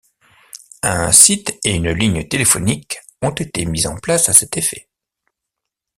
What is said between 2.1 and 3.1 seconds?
téléphonique